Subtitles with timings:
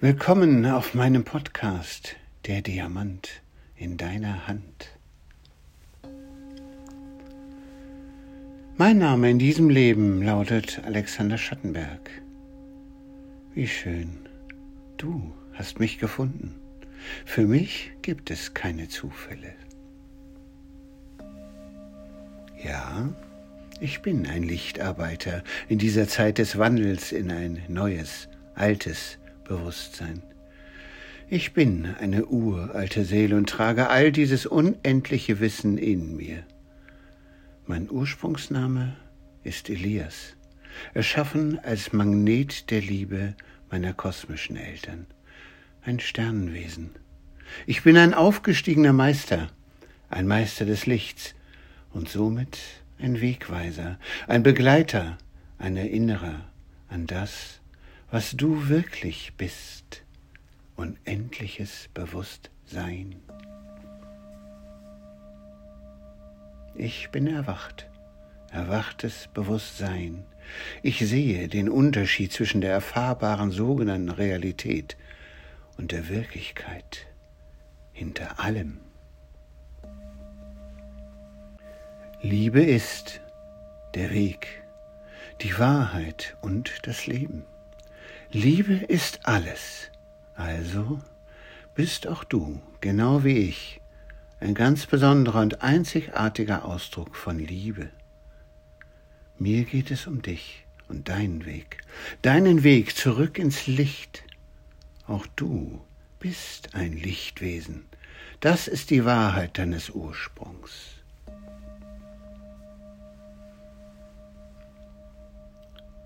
[0.00, 2.14] Willkommen auf meinem Podcast
[2.46, 3.42] Der Diamant
[3.74, 4.96] in deiner Hand.
[8.76, 12.10] Mein Name in diesem Leben lautet Alexander Schattenberg.
[13.54, 14.28] Wie schön,
[14.98, 16.54] du hast mich gefunden.
[17.24, 19.52] Für mich gibt es keine Zufälle.
[22.62, 23.12] Ja,
[23.80, 29.18] ich bin ein Lichtarbeiter in dieser Zeit des Wandels in ein neues, altes,
[29.48, 30.22] Bewusstsein.
[31.28, 36.44] Ich bin eine uralte Seele und trage all dieses unendliche Wissen in mir.
[37.66, 38.96] Mein Ursprungsname
[39.44, 40.36] ist Elias,
[40.94, 43.34] erschaffen als Magnet der Liebe
[43.70, 45.06] meiner kosmischen Eltern,
[45.82, 46.90] ein Sternenwesen.
[47.66, 49.48] Ich bin ein aufgestiegener Meister,
[50.08, 51.34] ein Meister des Lichts
[51.92, 52.58] und somit
[52.98, 55.18] ein Wegweiser, ein Begleiter,
[55.58, 56.40] ein Erinnerer
[56.88, 57.60] an das,
[58.10, 60.04] was du wirklich bist,
[60.76, 63.16] unendliches Bewusstsein.
[66.74, 67.90] Ich bin erwacht,
[68.50, 70.24] erwachtes Bewusstsein.
[70.82, 74.96] Ich sehe den Unterschied zwischen der erfahrbaren sogenannten Realität
[75.76, 77.08] und der Wirklichkeit
[77.92, 78.80] hinter allem.
[82.22, 83.20] Liebe ist
[83.94, 84.64] der Weg,
[85.42, 87.44] die Wahrheit und das Leben.
[88.30, 89.90] Liebe ist alles.
[90.34, 91.00] Also
[91.74, 93.80] bist auch du, genau wie ich,
[94.38, 97.88] ein ganz besonderer und einzigartiger Ausdruck von Liebe.
[99.38, 101.78] Mir geht es um dich und deinen Weg,
[102.20, 104.24] deinen Weg zurück ins Licht.
[105.06, 105.80] Auch du
[106.20, 107.86] bist ein Lichtwesen.
[108.40, 110.98] Das ist die Wahrheit deines Ursprungs.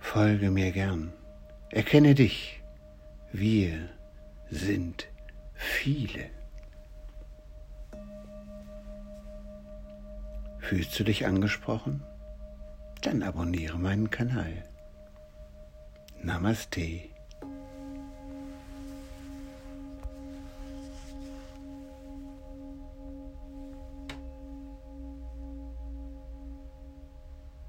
[0.00, 1.14] Folge mir gern.
[1.72, 2.60] Erkenne dich.
[3.32, 3.88] Wir
[4.50, 5.06] sind
[5.54, 6.30] viele.
[10.58, 12.02] Fühlst du dich angesprochen?
[13.02, 14.64] Dann abonniere meinen Kanal.
[16.20, 17.02] Namaste.